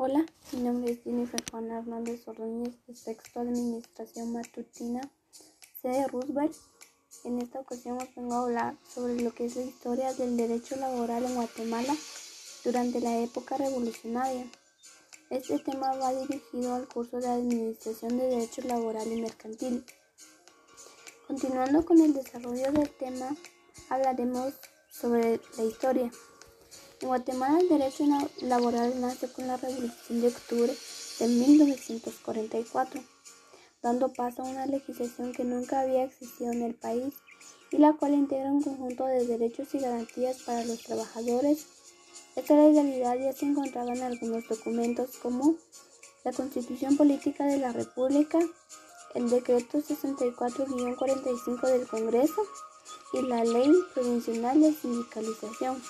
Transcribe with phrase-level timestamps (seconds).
[0.00, 5.00] Hola, mi nombre es Jennifer Juan Hernández Ordóñez de Sexto Administración Matutina
[5.82, 6.06] C.
[6.06, 6.54] Roosevelt.
[7.24, 10.76] En esta ocasión os vengo a hablar sobre lo que es la historia del derecho
[10.76, 11.96] laboral en Guatemala
[12.62, 14.46] durante la época revolucionaria.
[15.30, 19.84] Este tema va dirigido al curso de Administración de Derecho Laboral y Mercantil.
[21.26, 23.34] Continuando con el desarrollo del tema,
[23.88, 24.54] hablaremos
[24.92, 26.12] sobre la historia.
[27.00, 28.04] En Guatemala el derecho
[28.42, 30.76] laboral nace con la Revolución de Octubre
[31.20, 33.00] de 1944,
[33.80, 37.14] dando paso a una legislación que nunca había existido en el país
[37.70, 41.66] y la cual integra un conjunto de derechos y garantías para los trabajadores.
[42.34, 45.54] Esta legalidad ya se encontraba en algunos documentos como
[46.24, 48.40] la Constitución Política de la República,
[49.14, 52.42] el Decreto 64-45 del Congreso
[53.12, 55.80] y la Ley Provincial de Sindicalización.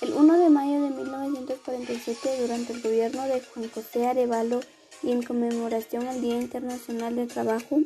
[0.00, 4.60] El 1 de mayo de 1947, durante el gobierno de Juan José Arevalo
[5.02, 7.78] y en conmemoración al Día Internacional del Trabajo,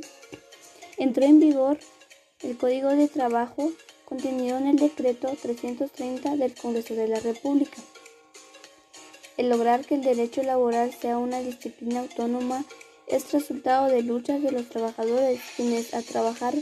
[0.96, 1.78] entró en vigor
[2.40, 3.72] el Código de Trabajo
[4.06, 7.76] contenido en el Decreto 330 del Congreso de la República.
[9.36, 12.64] El lograr que el derecho laboral sea una disciplina autónoma
[13.06, 16.54] es resultado de luchas de los trabajadores, quienes a trabajar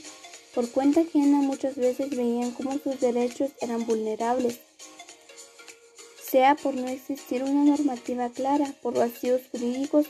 [0.54, 4.58] por cuenta ajena muchas veces veían cómo sus derechos eran vulnerables
[6.36, 10.04] sea por no existir una normativa clara, por vacíos jurídicos,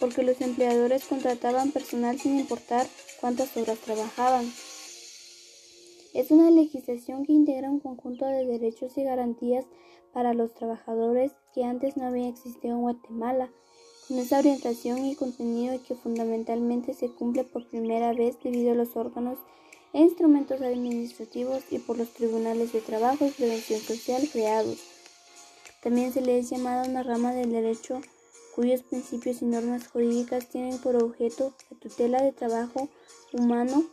[0.00, 2.86] porque los empleadores contrataban personal sin importar
[3.20, 4.50] cuántas horas trabajaban.
[6.14, 9.66] Es una legislación que integra un conjunto de derechos y garantías
[10.14, 13.50] para los trabajadores que antes no había existido en Guatemala,
[14.08, 18.96] con esa orientación y contenido que fundamentalmente se cumple por primera vez debido a los
[18.96, 19.36] órganos
[19.92, 24.93] e instrumentos administrativos y por los tribunales de trabajo y prevención social creados.
[25.84, 28.00] También se le es llamada una rama del derecho
[28.54, 32.88] cuyos principios y normas jurídicas tienen por objeto la tutela de trabajo
[33.34, 33.84] humano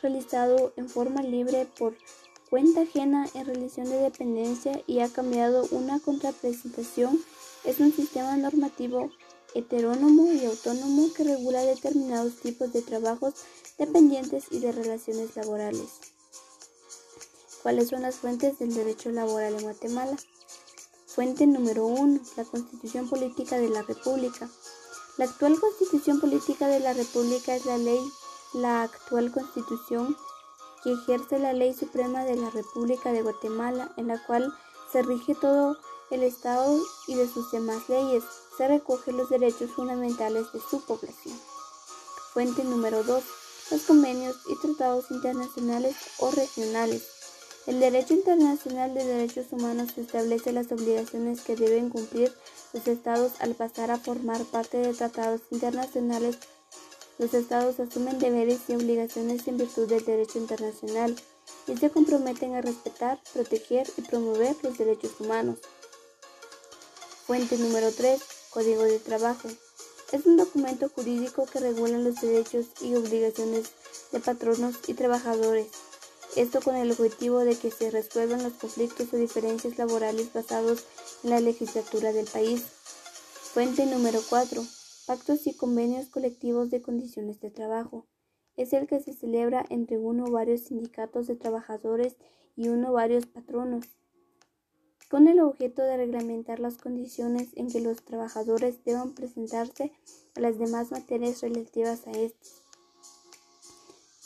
[0.00, 1.96] realizado en forma libre por
[2.48, 7.18] cuenta ajena en relación de dependencia y ha cambiado una contrapresentación
[7.64, 9.10] es un sistema normativo
[9.52, 13.34] heterónomo y autónomo que regula determinados tipos de trabajos
[13.78, 15.88] dependientes y de relaciones laborales.
[17.64, 20.16] ¿Cuáles son las fuentes del derecho laboral en Guatemala?
[21.16, 22.20] Fuente número 1.
[22.36, 24.50] La Constitución Política de la República.
[25.16, 28.00] La actual Constitución Política de la República es la ley,
[28.52, 30.14] la actual Constitución
[30.84, 34.52] que ejerce la ley suprema de la República de Guatemala, en la cual
[34.92, 35.78] se rige todo
[36.10, 38.22] el Estado y de sus demás leyes.
[38.58, 41.40] Se recogen los derechos fundamentales de su población.
[42.34, 43.24] Fuente número 2.
[43.70, 47.15] Los convenios y tratados internacionales o regionales.
[47.66, 52.32] El derecho internacional de derechos humanos establece las obligaciones que deben cumplir
[52.72, 56.38] los estados al pasar a formar parte de tratados internacionales.
[57.18, 61.16] Los estados asumen deberes y obligaciones en virtud del derecho internacional
[61.66, 65.58] y se comprometen a respetar, proteger y promover los derechos humanos.
[67.26, 68.20] Fuente número 3.
[68.50, 69.48] Código de Trabajo.
[70.12, 73.72] Es un documento jurídico que regula los derechos y obligaciones
[74.12, 75.66] de patronos y trabajadores
[76.34, 80.84] esto con el objetivo de que se resuelvan los conflictos o diferencias laborales basados
[81.22, 82.62] en la legislatura del país.
[83.54, 84.62] Fuente número 4.
[85.06, 88.06] Pactos y convenios colectivos de condiciones de trabajo.
[88.56, 92.16] Es el que se celebra entre uno o varios sindicatos de trabajadores
[92.56, 93.84] y uno o varios patronos,
[95.08, 99.92] con el objeto de reglamentar las condiciones en que los trabajadores deban presentarse
[100.34, 102.62] a las demás materias relativas a estos.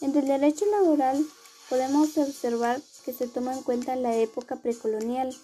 [0.01, 1.23] Entre el derecho laboral
[1.71, 5.35] podemos observar que se toma en cuenta la época precolonial.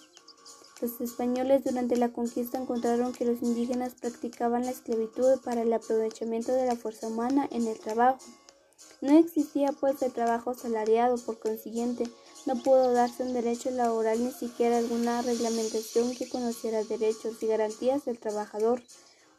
[0.81, 6.51] Los españoles durante la conquista encontraron que los indígenas practicaban la esclavitud para el aprovechamiento
[6.51, 8.19] de la fuerza humana en el trabajo.
[9.01, 12.03] No existía pues el trabajo asalariado, por consiguiente,
[12.45, 18.05] no pudo darse un derecho laboral ni siquiera alguna reglamentación que conociera derechos y garantías
[18.05, 18.83] del trabajador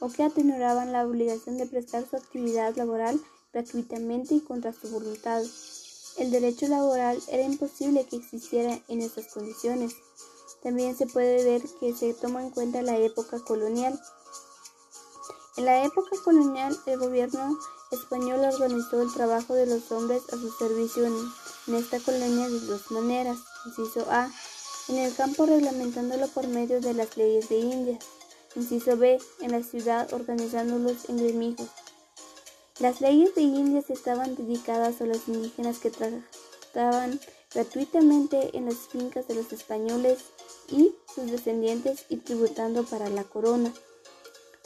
[0.01, 3.21] o que atenuaban la obligación de prestar su actividad laboral
[3.53, 5.43] gratuitamente y contra su voluntad.
[6.19, 9.95] El derecho laboral era imposible que existiera en esas condiciones.
[10.65, 13.99] También se puede ver que se toma en cuenta la época colonial.
[15.57, 17.57] En la época colonial, el gobierno
[17.93, 22.91] español organizó el trabajo de los hombres a su servicio en, esta colonia de dos
[22.91, 23.39] maneras.
[23.67, 24.29] Inciso A.
[24.89, 27.99] En el campo reglamentándolo por medio de las leyes de India.
[28.57, 29.21] Inciso B.
[29.41, 31.69] En la ciudad organizándolos en gremijos.
[32.81, 37.19] Las leyes de Indias estaban dedicadas a los indígenas que trabajaban
[37.53, 40.19] gratuitamente en las fincas de los españoles
[40.71, 43.73] y sus descendientes y tributando para la corona,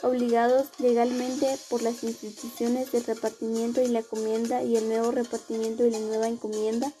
[0.03, 5.89] obligados legalmente por las instituciones de repartimiento y la encomienda y el nuevo repartimiento y
[5.89, 6.93] la nueva encomienda.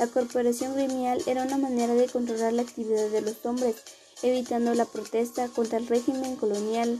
[0.00, 3.76] La corporación gremial era una manera de controlar la actividad de los hombres,
[4.24, 6.98] evitando la protesta contra el régimen colonial,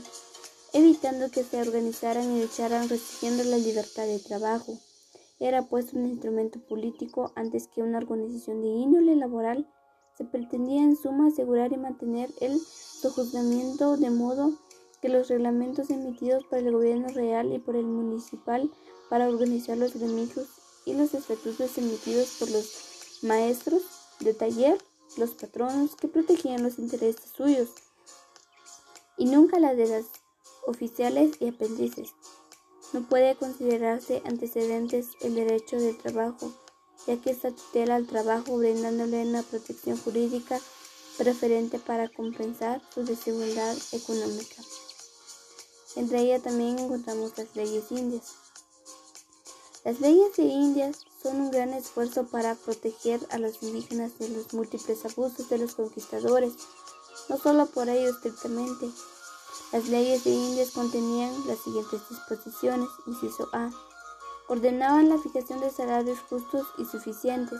[0.73, 4.77] evitando que se organizaran y lucharan restringiendo la libertad de trabajo.
[5.39, 9.69] Era pues un instrumento político antes que una organización de índole laboral.
[10.17, 14.53] Se pretendía en suma asegurar y mantener el sojuzgamiento de modo
[15.01, 18.71] que los reglamentos emitidos por el gobierno real y por el municipal
[19.09, 20.47] para organizar los gremios
[20.85, 23.81] y los estatutos emitidos por los maestros
[24.19, 24.77] de taller,
[25.17, 27.69] los patronos que protegían los intereses suyos
[29.17, 30.05] y nunca la de las
[30.65, 32.13] oficiales y apéndices.
[32.93, 36.51] No puede considerarse antecedentes el derecho del trabajo,
[37.07, 40.59] ya que esta tutela al trabajo brindándole una protección jurídica
[41.17, 44.61] preferente para compensar su desigualdad económica.
[45.95, 48.33] Entre ellas también encontramos las leyes indias.
[49.83, 54.53] Las leyes de Indias son un gran esfuerzo para proteger a los indígenas de los
[54.53, 56.53] múltiples abusos de los conquistadores,
[57.27, 58.89] no solo por ello estrictamente.
[59.73, 62.87] Las leyes de Indias contenían las siguientes disposiciones.
[63.07, 63.71] Inciso A.
[64.47, 67.59] Ordenaban la fijación de salarios justos y suficientes.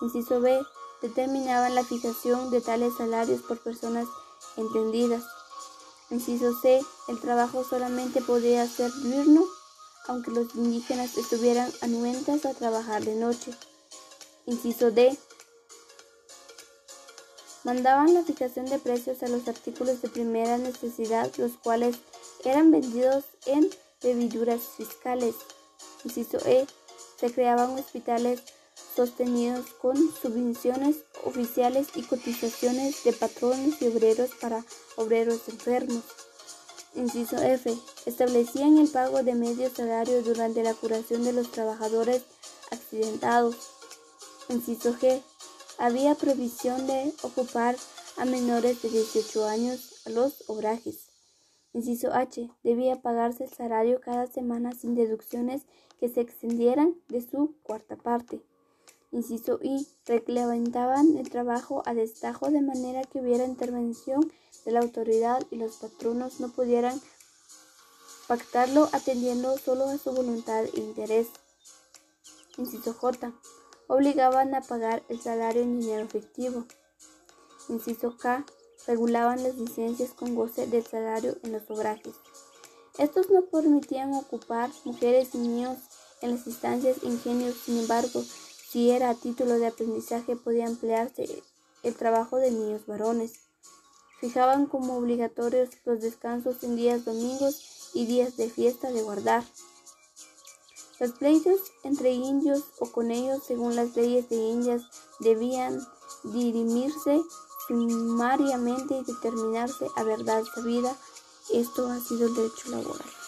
[0.00, 0.60] Inciso B.
[1.02, 4.08] Determinaban la fijación de tales salarios por personas
[4.56, 5.22] entendidas.
[6.10, 6.82] Inciso C.
[7.06, 9.44] El trabajo solamente podía ser diurno
[10.08, 13.52] aunque los indígenas estuvieran anuentes a trabajar de noche.
[14.46, 15.16] Inciso D.
[17.64, 21.96] Mandaban la fijación de precios a los artículos de primera necesidad, los cuales
[22.44, 23.70] eran vendidos en
[24.02, 25.36] bebiduras fiscales.
[26.04, 26.66] Inciso E.
[27.20, 28.40] Se creaban hospitales
[28.96, 34.64] sostenidos con subvenciones oficiales y cotizaciones de patrones y obreros para
[34.96, 36.02] obreros enfermos.
[36.94, 37.74] Inciso F.
[38.06, 42.22] Establecían el pago de medio salario durante la curación de los trabajadores
[42.70, 43.56] accidentados.
[44.48, 45.22] Inciso G.
[45.82, 47.76] Había provisión de ocupar
[48.16, 51.08] a menores de 18 años los obrajes.
[51.72, 52.48] Inciso H.
[52.62, 55.62] Debía pagarse el salario cada semana sin deducciones
[55.98, 58.40] que se extendieran de su cuarta parte.
[59.10, 59.84] Inciso I.
[60.06, 64.32] Reglamentaban el trabajo a destajo de manera que hubiera intervención
[64.64, 67.00] de la autoridad y los patronos no pudieran
[68.28, 71.26] pactarlo atendiendo solo a su voluntad e interés.
[72.56, 73.32] Inciso J.
[73.94, 76.64] Obligaban a pagar el salario en dinero efectivo.
[77.68, 78.46] Inciso K.
[78.86, 82.14] Regulaban las licencias con goce del salario en los obrajes.
[82.96, 85.76] Estos no permitían ocupar mujeres y niños
[86.22, 88.22] en las instancias ingenios, sin embargo,
[88.70, 91.42] si era a título de aprendizaje podía emplearse
[91.82, 93.32] el trabajo de niños varones
[94.22, 99.42] fijaban como obligatorios los descansos en días domingos y días de fiesta de guardar.
[101.02, 104.82] Los pleitos entre indios o con ellos, según las leyes de Indias,
[105.18, 105.84] debían
[106.22, 107.20] dirimirse
[107.66, 110.96] sumariamente y determinarse a verdad sabida.
[111.52, 113.21] Esto ha sido el derecho laboral.